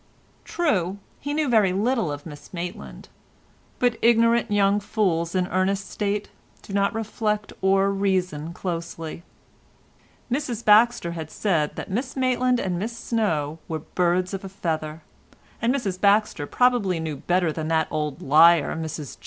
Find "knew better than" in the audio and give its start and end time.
16.99-17.67